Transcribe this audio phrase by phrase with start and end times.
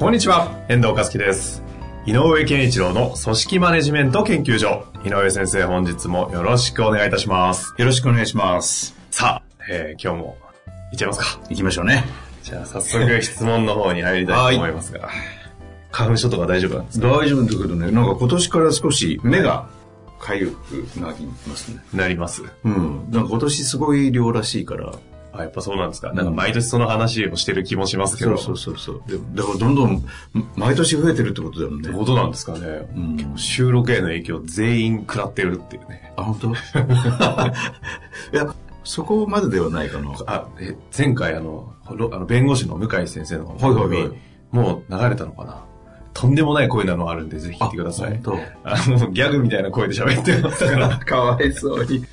[0.00, 1.62] こんにちは、遠藤和樹です。
[2.04, 4.84] 井上健一郎の組織マネジメント研究所。
[5.04, 7.72] 井上先生、本日もよろしくお願いいたします。
[7.78, 8.94] よろしくお願いします。
[9.10, 10.36] さあ、えー今日も
[10.92, 11.40] いっちゃいますか。
[11.48, 12.04] 行きましょうね。
[12.42, 15.08] じゃあ、早速質問の方に入りたいと思いますが。
[15.90, 17.08] 花粉症とか大丈夫なんですか？
[17.08, 19.68] 大丈夫だけどね、なんか今年から少し目が
[20.18, 21.80] 痒くなりますね。
[21.94, 22.42] なります。
[22.64, 23.10] うん。
[23.10, 24.92] なんか今年すごい量らしいから。
[25.36, 26.12] あ、やっぱそうなんですか。
[26.12, 28.36] なんか毎年その話をしてる気もしますけど。
[28.36, 29.10] そうそうそうそう。
[29.10, 30.04] でだからどんどん
[30.56, 31.98] 毎年増えてるってことだよねって。
[31.98, 32.88] ことなんですかね。
[32.96, 36.12] ん結構収録への影響全員食らってるっていうね。
[36.16, 36.48] あ、本当？
[38.36, 40.12] いや、そこまでではないかな。
[40.26, 44.12] あ、え、前回あの、ろあの弁護士の向井先生のはいはいはい
[44.50, 45.64] もう流れたのかな？
[46.12, 48.20] とんでもない声なのあるんで、ぜひ聞いてください。
[48.24, 51.04] 本あの、ギャグみたいな声で喋ってますから、当。
[51.06, 52.04] かわいそうに。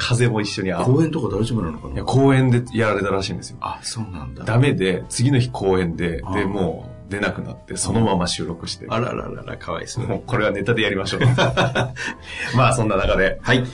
[0.00, 3.58] 風も一緒にあ公園とか大丈夫なのかいやな公園でやられたらしいんですよ。
[3.60, 4.44] あ、そうなんだ。
[4.44, 8.86] ダメで、次の日公園で、で、もう出なくなって、そのまま収録して。
[8.88, 10.06] あらららら、かわいそう。
[10.06, 11.20] もうこれはネタでやりましょう。
[12.56, 13.64] まあ、そんな中で、はい。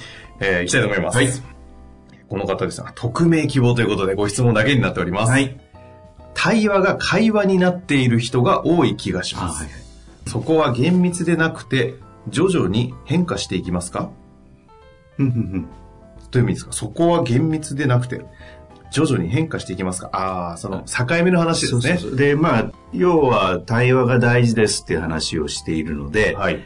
[0.41, 1.17] えー、いきたいと思います。
[1.17, 1.29] はい
[2.29, 5.31] この方ですが、匿名希望ということでご質問だけになっております。
[5.31, 5.61] はい。
[6.35, 9.63] 対話が会話になっている人が多い気がします。
[9.63, 9.73] はい。
[10.27, 11.95] そこは厳密でなくて、
[12.29, 14.11] 徐々に変化していきますか？
[15.19, 15.69] うんうんうん。
[16.37, 16.73] どういう意味ですか？
[16.73, 18.25] そこは厳密でなくて、
[18.91, 20.11] 徐々に変化していきますか？
[20.13, 21.81] ああ、その境目の話ですね。
[21.81, 26.63] そうそうそうで、まあ、要は対話が大事ですっていう話をしているので、はい。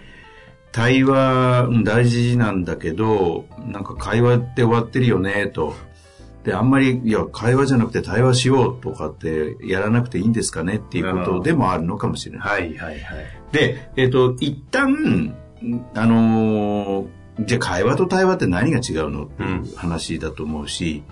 [0.72, 5.74] 対話うん大事なんだけど、なんか会話って終わってるよね、と。
[6.44, 12.48] で、あんまり、いや、会話じゃなくて対話しようとかってやらなくていいんですかねっていうことでもあるのかもしれない。
[12.48, 13.26] はい、はい、はい。
[13.52, 15.34] で、えっ、と、一旦、
[15.94, 17.06] あのー
[17.40, 21.02] じゃあ会話と対話って何が違うのっていう話だと思うし、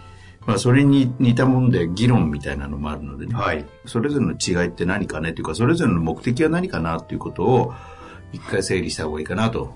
[0.46, 3.34] まあそれに似たもんで議論みたいなのもあるのでね。
[3.34, 3.64] はい。
[3.86, 7.74] それぞれの違いって何かねっていうか、それぞれの目的は何かなっていうことを
[8.32, 9.74] 一回整理した方がいいかなと。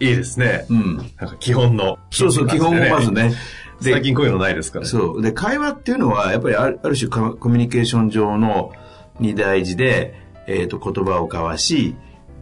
[0.00, 0.66] いいですね。
[0.68, 0.96] うん。
[0.96, 1.98] なんか基本の。
[2.10, 3.10] そうそう、基本をまず。
[3.12, 3.32] ね。
[3.80, 4.90] で最近こういうのないですからね。
[4.90, 5.22] そう。
[5.22, 8.72] で、会話っていうのは、やっぱりあるある種ココミュニケーション上の
[9.20, 10.14] に大事で、
[10.46, 11.94] えっ、と、言葉を交わし、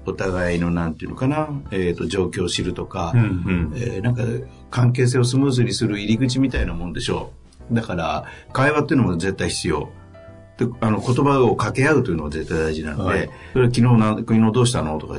[0.06, 3.72] お互いの、なんていうのかな、えっ、と、状況を知るとか、うん、うん。
[3.76, 4.22] えーなんか、
[4.70, 7.32] 関係性をスムーズにする入り口みたいなもんでしょ
[7.70, 7.74] う。
[7.74, 9.88] だから、会話っていうのも絶対必要。
[10.58, 14.98] で、あの、言葉を掛け合うというのは絶対大事なので、はいそれは昨日な、昨日どうしたの？
[14.98, 15.16] とか、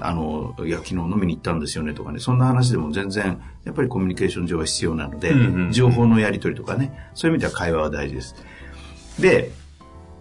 [0.00, 1.92] あの、いや、昨日飲みに行ったんですよね？
[1.94, 8.36] とかね、そんな話でも全然、やっぱりコミュニケーション上は必要なので、うんうん情報のやり取りとかね、そういう意味では会話は大事です。
[9.18, 9.50] で、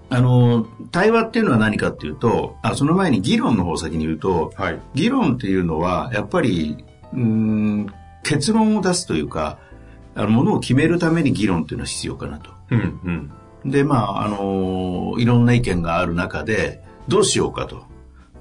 [0.10, 4.80] あの、対話っていうのは何かっていうと、あその前に議論の方を先に言うと、はい。
[4.94, 6.84] 議論っていうのは、やっぱり、
[7.14, 7.94] うーん、
[8.24, 9.58] 結論を出すというか、
[10.16, 12.52] あの、ものを決めるために議論っていうのは必要かなと。
[12.72, 13.32] うん、
[13.64, 13.72] うん。
[13.72, 17.84] で、まあ、あのいろんな意見がある中で、どうしようかと。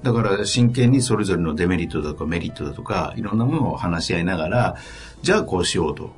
[0.03, 4.75] だから、真剣にそれぞれのデメリットだとかメリットだとか、いろんなものを話し合いながら、
[5.23, 6.11] じゃあこうしようと。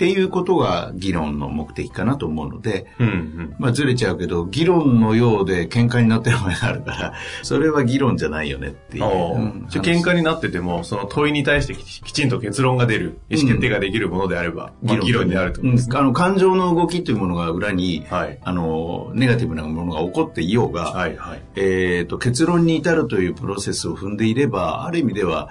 [0.00, 3.54] っていうことが議論の目的かなと思うので、うん、うん。
[3.58, 7.12] まあずれちゃうけど、議論のようで喧嘩になってる場合があるから、
[7.44, 9.04] それは議論じゃないよねっていう。
[9.04, 15.92] おうんー喧嘩になってても、その問いに対してききちんと結論が出る、意思決定ができるものであれば、まあ議論になるとですね。
[15.92, 18.38] うんあの、感情の動きというものが裏に、はい。
[18.42, 21.42] あの、ネガティブなものが起こっていようが、はい、はい。
[21.56, 25.50] えっ、と、結論に至るというプロセスを踏んでいれば、ある意味では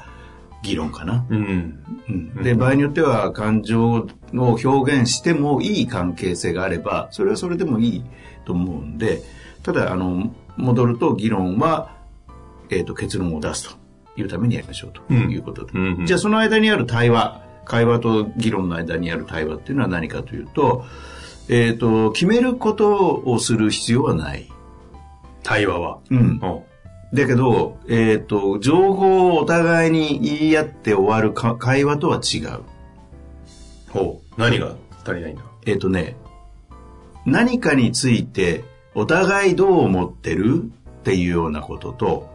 [0.61, 1.25] 議論かな。
[1.29, 1.83] うん。
[2.09, 8.03] うん、で、場合によっては感情を表現してもいい関係性があれば、それはそれでもいい
[8.45, 9.21] と思うんで、
[9.63, 11.95] ただ、あの、戻ると議論は、
[12.69, 13.75] えっ、と、結論を出すと
[14.17, 15.71] いうためにやりましょうということで。
[15.73, 20.85] うんうんじゃあ、その間にある対話、会話と議論の間にある対話っていうのは何かというと、
[21.47, 24.47] えっ、と、決めることをする必要はない。
[25.43, 25.99] 対話は。
[26.11, 26.39] うん。
[27.11, 32.61] おだけど、えっ、と、情報をお互いに言い合って終わるか会話とは違う。
[33.89, 34.39] ほう。
[34.39, 35.43] 何が足りないんだ？
[35.65, 36.15] えっ、とね、
[37.25, 38.63] 何かについて
[38.93, 42.29] お互いどう思ってるっていうようなことと、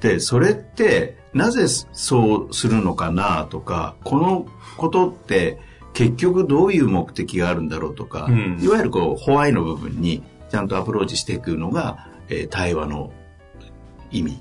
[0.00, 4.46] で、それってなぜそうするのかなとか、この
[4.76, 5.58] ことって
[5.92, 13.12] 結局どういう目的があるんだろうとか、うんいわゆるこう、ホワイの部分にちゃんとアプローチしていくのが、えー対話の
[14.10, 14.40] 意味。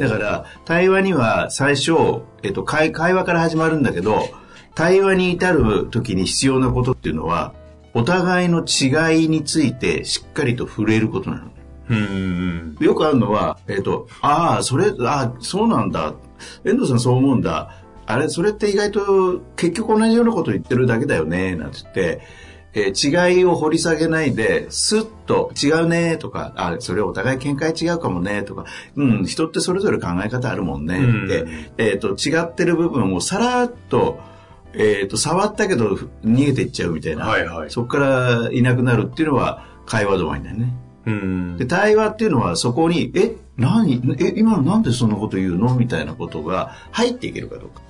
[0.00, 4.28] だから、対話には最初、えっと、会会話から始まるんだけど、
[4.74, 7.54] 対話に至る時に必要なことっていうのは、
[7.92, 11.50] お互いの違いについてしっかりと触れることなの。
[11.90, 12.76] うん。
[12.80, 16.14] よくあるのは、えっ、と、ああ、それ、ああ、そうなんだ。
[16.64, 17.74] 遠藤さんそう思うんだ。
[18.06, 22.20] あれ、それって意外と結局同じようなこと言ってるだけだよね、なんて言って、
[22.74, 28.64] えー違いを掘り下げないで、スッと違うね、とか、あ、それお互い見解違うかもね、とか、
[28.96, 31.46] うん、人ってそれぞれ考え方あるもんね、うんって、
[31.78, 34.20] えっ、と、違ってる部分をさらっと、
[34.72, 40.72] えっ、と、触ったけど逃げていっちゃうみたいな、はいはいそこからいなくなるっていうのは会話止まりだよね。
[41.06, 41.66] うんで、。
[41.66, 45.74] 対話っていうのはそこに、え、何え、今のなんでそんなこと言うの？
[45.74, 47.82] みたいなことが入っていけるかどうか。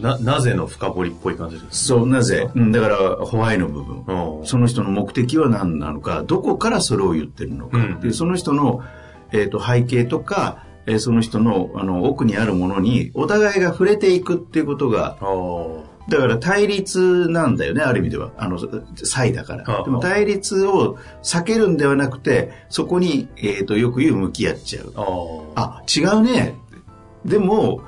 [0.00, 1.84] な、なぜの深掘りっぽい感じです。
[1.86, 2.48] そう、なぜ？
[2.54, 4.04] うんだから、ホワイの部分。
[4.40, 7.78] うんその人の目的は何なのか、どこからそれを言ってるのか。
[7.78, 8.82] うんで、その人の、
[9.32, 15.16] えっ、と、背景とか、えーその人の、あの、奥にあるものに、お互いが触れていくっていうことが。
[16.08, 18.30] だから対立なんだよね、ある意味では。
[18.36, 18.58] あの、
[19.02, 19.64] 差異だから。
[19.64, 24.92] はあでも対立を避けるんではなくて、そこに、えっ、と、よく言う向き合っちゃう。
[25.56, 26.54] あ、違うね。
[27.24, 27.82] でも、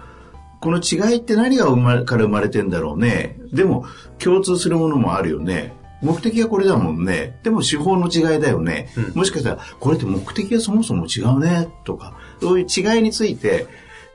[0.61, 3.39] この違いって何が生まれから生まれてんだろうね。
[3.53, 3.85] でも、
[4.19, 5.75] 共通するものもあるよね。
[6.03, 7.39] 目的はこれだもんね。
[7.43, 8.89] でも手法の違いだよね。
[8.97, 11.69] うんもしかしたら、これって目的はそもそも違うね。
[11.85, 13.67] とか、そういう違いについて、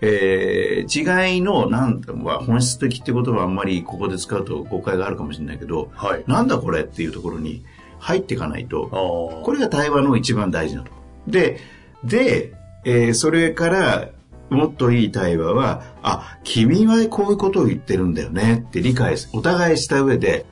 [0.01, 6.23] えー違いの、なんだまあ本質的って言葉はあんまりここで使うと誤解があるかもしれないけど、はい。
[6.27, 7.63] なんだこれっていうところに
[7.99, 9.41] 入っていかないと。
[9.43, 10.91] これが対話の一番大事なと。
[11.27, 11.59] で、
[12.03, 12.53] で、
[12.85, 14.09] えーそれから、
[14.53, 20.45] もっといい対話は、あ、君はこういうことを言ってるんだよねって理解す、お互いした上で、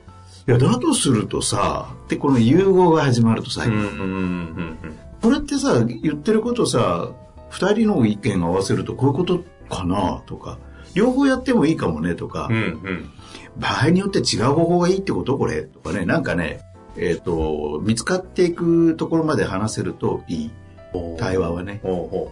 [0.46, 7.12] いや、だとするとさ、ってこの融合が始まるとさ、これってさ、言ってることさ、
[7.50, 10.58] 二人の意見を合わせるとこういうことかなとか、
[10.94, 12.56] 両方やってもいいかもねとか、うん。
[12.56, 13.10] うんうん。
[13.56, 15.38] 場合によって違う方法がいいってこと？
[15.38, 16.60] これとかね、なんかね、
[16.96, 20.50] えっ、と、見つかっていくところまで話せるといい。
[21.18, 21.80] 対話はね。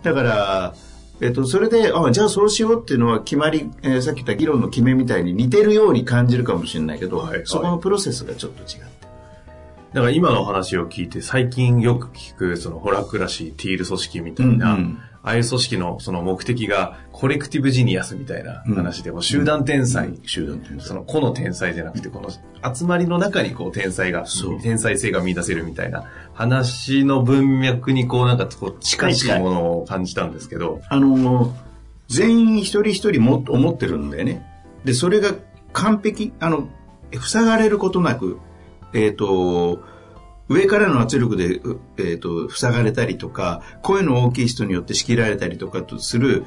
[0.02, 0.74] だから、
[1.20, 8.76] えっ、と、それで、あ、じゃあそうしようっていうのは決まり、えーさっき言った議論の決めみたいに似てるように感じるかもしれないけど、はいはいそこのプロセスがちょっと違って。
[8.76, 9.94] う。
[9.94, 20.88] だから今の話を聞いて、最近よく聞く、そのホラクラシー、ティール組織みたいな、うんうんああいう組織のその目的がコレクティブジニアスみたいな話で、集団天才、集団天才。
[20.88, 22.30] その個の天才じゃなくて、この
[22.74, 24.24] 集まりの中にこう天才が
[24.62, 26.04] 天才性が見出せるみたいな。
[26.32, 31.54] 話の文脈にこうなんかこう近しいものを感じたんですけど、あの、
[32.08, 34.46] 全員一人一人も思ってるんだよね。
[34.84, 35.34] で、それが
[35.74, 36.68] 完璧、あの、
[37.20, 38.38] 塞がれることなく、
[38.94, 39.82] えっ、と、
[40.50, 46.44] 上からの圧力で、うえっ、と、塞がれたりとか、声の大きい人によって仕切られたりとかとする、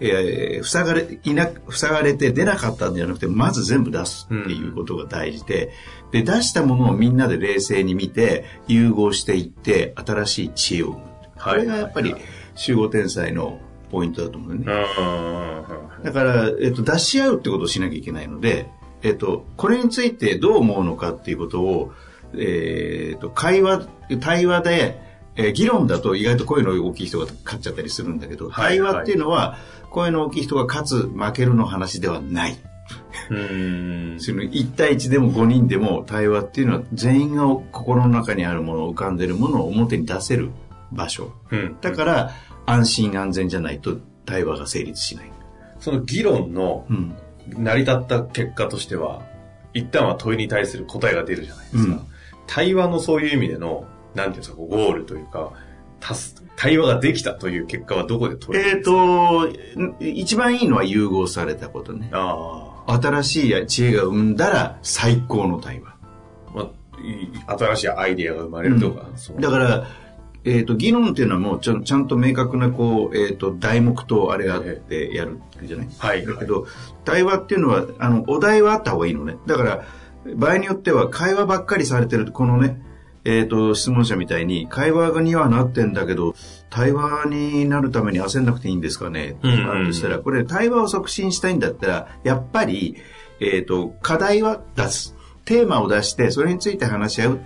[0.00, 5.70] えー塞がれ、いな、塞がれて出なかったんじゃなくて、まず全部出すっていうことが大事で、
[6.10, 11.04] で、出したものをみんなで冷静に見て、融合していって、新しい知恵を生む。
[11.40, 12.16] これがやっぱり
[12.56, 13.60] 集合天才の
[13.92, 14.66] ポイントだと思うよね。
[16.02, 18.68] だから、えっと、出し合うってことをしなきゃいけないので、
[19.02, 21.92] えっと、これについてどう思うのかっていうことを、
[22.38, 23.86] えっと、会話、
[24.20, 25.00] 対話で、
[25.36, 29.58] えー議論だと意外と声の大きい人が勝っちゃったりするんだけど、はい対話っていうのは、
[29.90, 32.56] 声の大きい人が勝つ、負けるの話ではない。
[33.30, 34.16] うん。
[34.18, 40.50] その1対1でも5人でも対話っていうのは全員が心の中にあるもの、浮かんでるものを表に出せる
[40.92, 41.32] 場所。
[41.50, 41.76] うん。
[41.80, 42.30] だから、
[42.66, 45.32] 安心安全じゃないと対話が成立しない。
[45.80, 47.14] その議論のうん。
[47.46, 49.22] 成り立った結果としては、
[49.74, 51.94] 一旦は問いに対する答えが出るじゃないですか。
[51.94, 52.13] うん
[52.46, 55.52] 対話のそういう意味での、なんていうんですか、ゴールというか、
[56.56, 62.10] 対話ができたという結果はどこで取れるえっ、んですか、と、一番いいのは融合されたことね。
[62.12, 65.96] あ新しい知恵が生んだら最高の対話。
[66.48, 66.70] あ、ま
[67.46, 69.40] あ、新しいアイディアが生まれるとか、そう。
[69.40, 69.86] だから、
[70.44, 75.88] えっ、と、議論っていうのはもうちゃんちゃんと明確な、こう、えっ、と、題目とあれがあってやるじゃない。
[75.98, 76.26] はい。
[76.26, 76.66] だけど、
[77.04, 79.36] 対話っていうのは、あの、お題はあった方がいいのね。
[79.46, 79.84] だから、
[80.36, 82.80] 場合によっては会話ばっかりされてると、このね、
[83.24, 86.34] えっ、と、質問者みたいに、会話にはなってんだけど、
[86.68, 92.96] 対話になるために焦んなくていいんですかね、うんうんうんあるとしたら、これ、対話を促進したいんだったら、やっぱり、
[93.40, 95.14] えっ、と、課題は出す。
[95.44, 97.40] テーマを出して、それについて話し合う。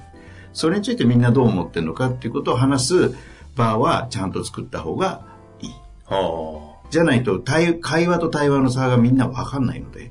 [0.52, 3.14] それについてみんなどう思ってるのかっていうことを話す
[3.54, 5.23] 場はちゃんと作った方が
[5.61, 5.70] いい。
[6.06, 10.11] はじゃないと、対会話と対話の差がみんなわかんないので。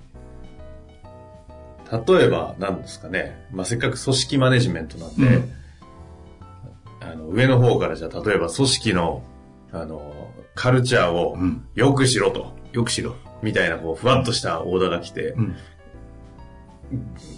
[1.89, 5.51] あ、例えば、なんですかね、まあ、せっかく組織マネジメントなんで、うん。
[7.01, 9.23] ああの、上の方からじゃあ、例えば組織の、
[9.71, 11.65] あの、カルチャーをうん。
[11.75, 13.15] 良くしろと、よくしろ。
[13.41, 15.55] みたいな、こう、ふわっとしたオーダーが来て、うん。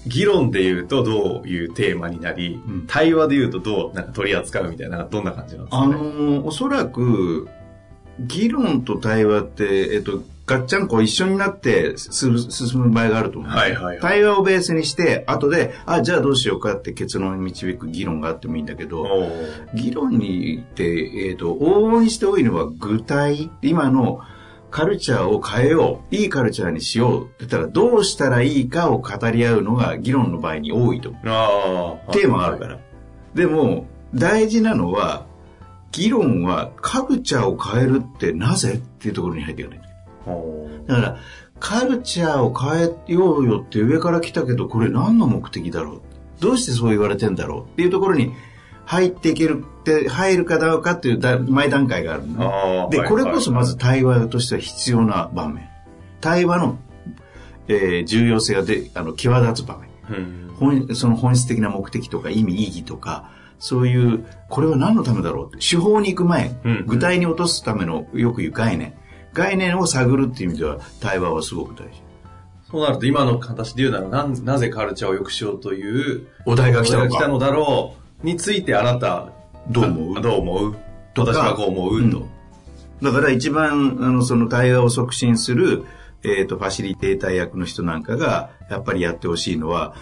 [0.05, 2.83] 議論で言うとどういうテーマになり、うん。
[2.87, 5.93] 対話で言うとどう、なんか取り扱うみたいな、どんな感じなんですかあね。
[5.93, 7.47] のーおそらく、
[8.19, 19.05] 議論と対話って、えっと、ガッチャンコ一緒になって進む進む場合があると思うはいはいはい対話をベースにして、後で、あ、じゃあどうしようかって結論に導く議論があってもいいんだけど、
[19.75, 24.21] 議論にって、えっ、と、往々にして多いのは具体、今の
[24.71, 31.29] カルチャーを変えよう、いいカルチャーにしようって言ったら、どうしたらいいかを語り合うのが議論の場合に多いと思う。
[31.29, 32.11] ああ。
[32.11, 32.79] テーマがあるから。
[33.35, 35.27] でも、大事なのは、
[35.91, 39.88] 議論はカルチャーを変えるってなぜっていうところに入っていかない。
[40.87, 41.17] だから、
[41.59, 46.01] カルチャーを変えようよって上から来たけど、これ何の目的だろう？
[46.39, 48.33] どうしてそう言われてんだろうっていうところに
[48.85, 52.97] 入っていけるって、入るかどうかっていうだ前段階があるのね。
[52.97, 55.67] で、これこそまず対話としては必要な場面。
[56.21, 56.79] 対話の、
[57.67, 59.89] えー重要性がであの際立つ場面。
[60.09, 60.53] うん。
[60.55, 66.85] 本その本質的な目的とか意味意義とかそういうこれは何のためだろう手法に行く前、うん。
[66.87, 68.93] 具体に落とすためのよく言う概念
[69.33, 72.01] 概念を探るっていう意味では対話はすごく大事。
[72.69, 79.31] そうなると今の形で言うならなんなぜカルチャーを良くしようというお題が来たのだろうについてあなた
[79.69, 80.17] どう思う？
[80.17, 80.75] あどう思う？
[81.17, 82.11] 私はこう思う、うん。
[82.11, 82.27] と。
[83.01, 85.85] だから一番あのその対話を促進する、
[86.23, 89.95] えー、とファシリテーター役の人なんかがやっぱりやってほしいのは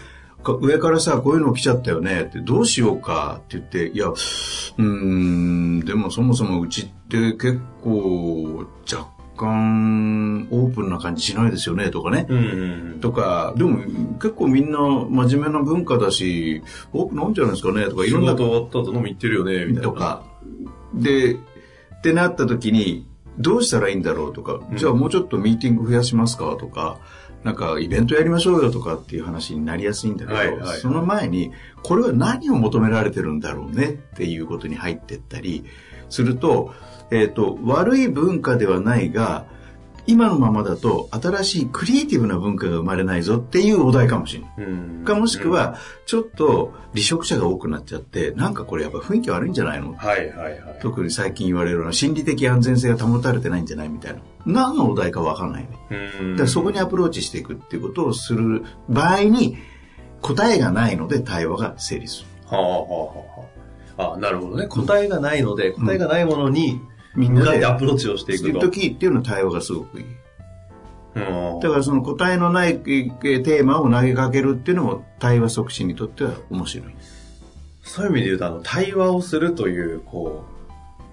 [0.44, 9.08] か上からさこういうの来ちゃったよねってどうしようかって言っていやうーんでもそもそもうちって結構若
[9.38, 13.78] 干オープンな感じしないですよねとかね、うんうんとか、でも
[14.16, 18.34] 結構みんな真面目な文化だし、オープンなんじゃないですかねとか、いろんな。
[18.34, 19.82] 事終わった後飲み行ってるよね、みたいな。
[19.82, 20.24] とか。
[20.94, 21.38] で、っ
[22.02, 24.78] てなった時に、どうしたらいいんだろうとか、うん。
[24.78, 27.00] じゃあもうちょっとミーティング増やしますかとか、
[27.44, 30.80] なんかイベントやりましょうよとかっていう話になりやすいんだけど、はいはいはい。
[30.80, 31.52] その前に、
[31.84, 35.64] これは何を求められてるんだろうねっていうことに入ってったり
[36.10, 36.74] すると、
[37.12, 39.46] えっ、と、悪い文化ではないが、
[40.10, 44.52] 今のままだと新しいクリエイティブな文化が生まれないぞっていうお題かもしれない。
[44.60, 45.04] うん。
[45.04, 49.94] かもしくは、ちょっと離職者が多くなっちゃって、なんかこれやっぱ雰囲気悪いんじゃないの？
[49.96, 50.80] はいはいはい。
[50.82, 54.22] 特に最近言われるのは心理的安全性が保たれてないんじゃないみたいな。
[54.46, 55.70] 何のお題かわかんないね。
[56.22, 59.58] うんだからそこにアプローチしていくっていうことをする場合に、
[60.22, 62.28] 答えがないので対話が成立する。
[62.48, 63.46] はあはあはあは
[63.98, 64.14] あ。
[64.14, 64.68] あなるほどね。
[64.68, 66.82] 答えがないので、答えがないものに、
[67.16, 68.60] みんなでアプローチをしていくと。
[68.60, 70.06] 時っていうのは対話がすごくいい。
[71.16, 76.96] うんだからその答えのないえーテーマを投げかけるっていうのも対話促進にとっては面白い。
[77.82, 80.44] そういう意味で言うと、あの、対話をするという、こ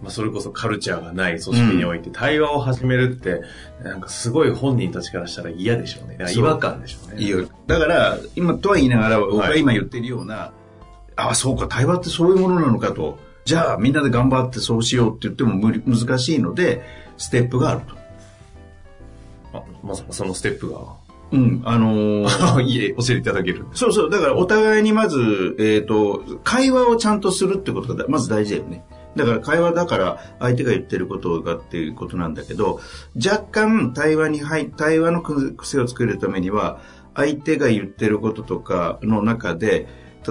[0.00, 3.42] う、まあ、それこそカルチャーがない組織において、対話を始めるって、
[3.82, 6.18] なんかすごい本人たちからしたら嫌でしょうね。
[6.34, 7.48] 違和感でしょうね。
[7.66, 10.52] だから、今とは言いながら、僕はいが今言ってるような、
[11.16, 13.18] ああ、そうか、対話ってそういうものなのかと。
[13.44, 16.82] じゃあ、みんなで頑張ってそうしようって言っても無理難しいので、
[17.16, 17.94] ステップがあると。
[19.58, 20.78] あまさかそのステップが。
[21.32, 23.66] うん、あのー いえ、教えていただける。
[23.72, 28.84] そうそう、だからお互いにまず、えっ、と、会話をちゃんとするってことがまず大事だよね。
[29.16, 32.80] だから会話だから相手が言ってることがっていうことなんだけど、
[33.16, 36.80] 若干対話に入、対話の癖を作るためには、
[37.14, 39.86] 相手が言ってることとかの中で、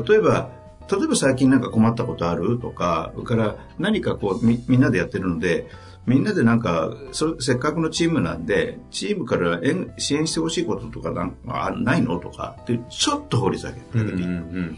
[0.08, 0.50] 例えば、
[0.92, 5.68] 例えば最近なんか困ったことあるとか、それから何かこうみみんなでやってるので、
[6.06, 14.78] みんなでなんかそせっかくのチームなんで、チームから援支援してほしいこととかなんあないのとかってちょっと掘り下げうんて、うん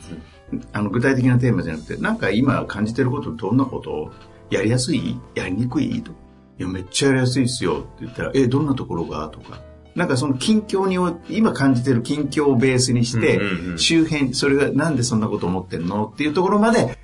[0.71, 4.11] あの具体的なテーマじゃなくて、なんか今感じてることどんなこと？
[4.51, 5.19] やりやすい？
[5.33, 6.03] やりにくい？
[6.03, 6.11] と。
[6.59, 9.27] いや、めっちゃやりやすいっすよって言ったら、え、どんなところが？
[9.29, 9.59] とか。
[9.95, 16.11] なんかその近況にお、今感じてる近況をベースにして、うんうんうん周辺、それがなんでそんなこと思ってんの？
[16.13, 16.97] っていうところまで、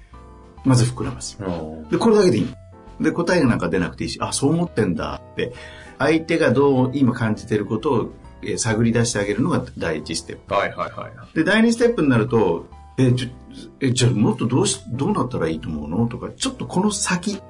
[0.66, 1.38] まず膨らます。
[1.40, 1.90] うん。
[1.90, 2.48] で、これだけでいい。
[3.00, 5.54] で、答えがなんか出なくていいし、あ、そう思ってんだって、
[5.98, 10.54] 相手がどう今感じてることを、えー探り出してあげるのが第一ステップ。
[10.54, 11.36] はいはいはい。
[11.36, 12.68] で、第二ステップになると、
[12.98, 13.28] え、ちょ、
[13.80, 16.08] え、じゃあもっとどうし、どうなったらいいと思うの？
[16.08, 17.42] とか、ちょっとこの先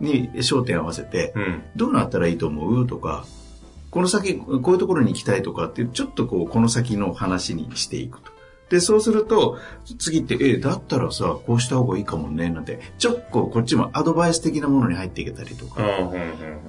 [0.00, 1.62] に焦点を合わせて、うん。
[1.76, 2.86] どうなったらいいと思う？
[2.86, 3.26] とか、
[3.90, 8.38] この先、こういうところに行きたいとかっていう、ちょっとこう、この先の話にしていくと。
[8.68, 9.58] で、そうすると、
[9.98, 15.82] 次って、え、だったらさ、こうした方がいいかもね、なんて、ちょっとこっちもアドバイス的なものに入っていけたりとか、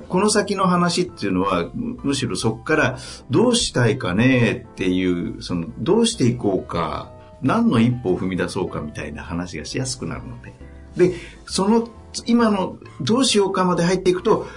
[0.08, 2.98] この先の話っていうのは、むむしろそこから、
[3.30, 7.12] どうしたいかねっていう、その、どうしていこうか、
[7.42, 10.54] 何の一歩を踏み出そうかみたいな話がしやすくなるので、
[10.96, 11.90] で、その、
[12.26, 14.48] 今のどうしようかまで入っていくと、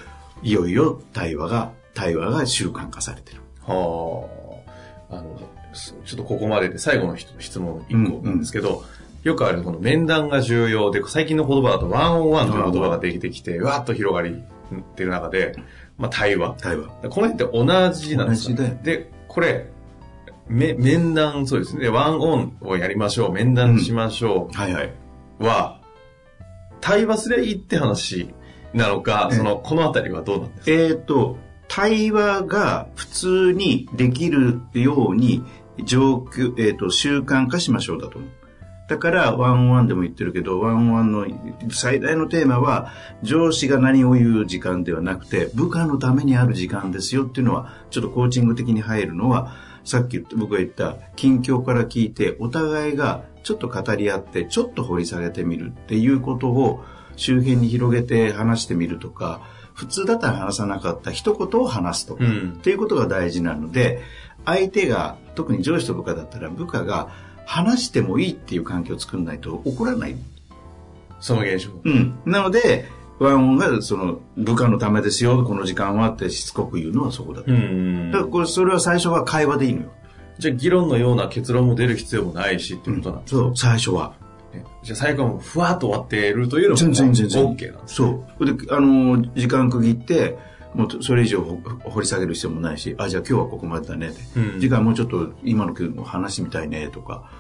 [0.45, 3.41] いよいよ対話が、対話が習慣化されてる。
[3.67, 4.27] は
[5.11, 5.17] あ。
[5.17, 5.39] あの、
[6.05, 8.85] ちょっとここまでで最後の質問1個なんですけど、うんうん
[9.23, 15.55] よくあるこの面談が重要で、最近の言葉だとワンオンワンという言葉ができてきて、わーっと広がりっていう中で、
[15.97, 16.57] まあ対話。
[16.59, 16.89] 対話。
[16.89, 18.97] この辺って同じなんですか、同じで。
[18.97, 19.69] で、これ、
[20.49, 21.89] め、面談、そうですね。
[21.89, 23.33] ワンオンをやりましょう。
[23.33, 24.47] 面談しましょう。
[24.47, 24.93] うん、はいはい。
[25.39, 25.81] は、
[26.81, 28.35] 対話すりゃいいって話
[28.75, 30.71] なのか、その、このあたりはどうなんですか？
[30.73, 31.39] えっ、ー、と、
[31.75, 35.43] 対話が普通にできるように、
[35.85, 38.31] 状況、えっ、ー、と、習慣化しましょうだと思う。
[38.91, 41.27] だから、ワンワンでも言ってるけど、ワンオンワンの
[41.71, 56.85] 最大のテーマは、上司が何を言う時間ではなくて、部下のためにある時間ですよっていうのは、ちょっとコーチング的に入るのは、さっき僕が言った近況から聞いて、お互いがちょっと語り合って、ちょっと掘り下げてみるっていうことを
[57.17, 59.41] 周辺に広げて話してみるとか、
[59.75, 64.03] 普通だったら話さなかった一言を話すとか、うん、っていうことが大事なので、
[64.45, 67.09] 相手が、特に上司と部下だったら部下が
[67.47, 70.17] 話してもいいっていう環境を作らないと怒らない。
[71.21, 71.71] その現象。
[71.85, 72.19] うん。
[72.27, 72.87] なので、
[73.19, 77.43] ワンオンがその部下のためですよ、この時間はってしつこく言うのはそこだ。
[77.47, 78.11] うん。
[78.11, 79.93] だからこれ、それは最初は会話でいいのよ。
[80.39, 84.15] じゃあ議論のような結論も出る必要もないしっていうことなんですか、うん、そう、最初は。
[84.83, 87.45] じゃあ最後もふわっと終わってるというのも全然全然。
[87.45, 88.47] OK なんです、そう。
[88.47, 90.39] で、あの、時間区切って、
[90.75, 97.31] もうそれ以上掘り下げる必要もないし、あ、じゃあ今日はここまでだねうん、次回もうちょっと今の話してみたいねとか、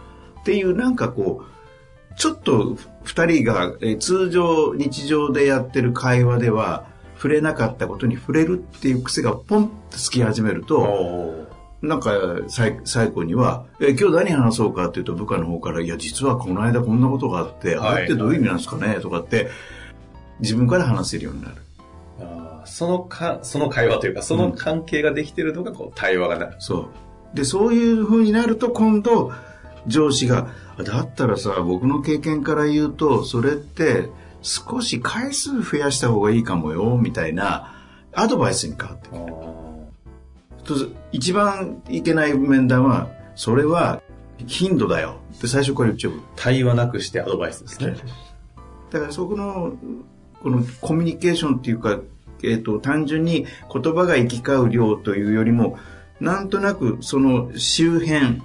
[0.40, 11.51] っていうなんかこう、ちょっと二人が、え通常日常でやってる会話では触れなかったことに触れるっていう癖がポンってつき始めると、
[11.82, 12.12] なんか
[12.48, 19.48] 最最後には、え今日何話そうかっていうと部下の方から、いや実はこの間こんなことがあって、あれってどういう意味なんですかねとかって
[20.40, 21.56] 自分から話せるようになる。
[22.64, 26.60] そのか、その会話というか、その関係ができてるのが、こう、対話がなる、うん。
[26.60, 26.90] そ
[27.34, 27.36] う。
[27.36, 29.32] で、そういうふうになると、今度、
[29.86, 30.48] 上司が、
[30.84, 34.08] だったらさ、僕の経験から言うと、それって、
[34.42, 37.74] 少し回数増やした方がいいかもよ、みたいな、
[38.12, 39.22] アドバイスに変わってくる。
[41.12, 44.02] 一番いけない面談は、それは
[44.46, 46.14] 頻度だよって最初から言っちゃう。
[46.36, 47.96] 対話なくしてアドバイスですね。
[48.90, 49.72] だからそこの、
[50.42, 52.00] このコミュニケーションっていうか、
[52.42, 55.78] えっ、ー、と、単純に言葉が行き交う量というよりも、
[56.20, 58.42] なんとなくその周辺、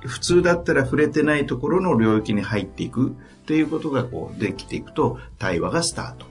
[0.00, 3.12] 普通だったら触れてないところの領域に入っていくっ
[3.46, 6.26] ていうことがこうできていくと対話がスタート。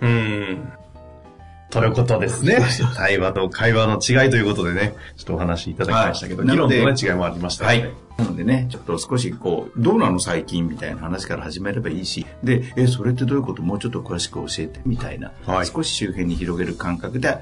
[1.73, 1.81] うん。
[1.81, 2.59] ということですね。
[2.95, 7.91] 対話と会話の違いということでね、ちょっとお話しいただきましたけど、議論の、ね、違いもありました、ね、はい。
[8.17, 13.61] なのでね、ちょっと少しこう、どうなの最近みたいな話から始めればいいし、で、え、それってどういうこと？
[13.61, 17.37] もうちょっと詳しく教えてみたいな、はい、少し周辺に広げる感覚で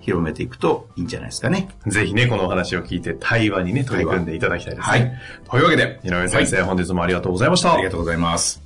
[0.00, 1.68] 広めていくといいんじゃないですかね。
[1.86, 4.90] ぜひね、このお話を聞いて対話にね、取り組んでいただきたいですね。
[4.90, 5.12] はい。
[5.50, 7.74] というわけで、井上先生、はい、本日もありがとうございました。
[7.74, 8.65] ありがとうございます。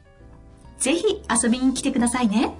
[0.81, 2.53] ぜひ遊びに来てくださいね。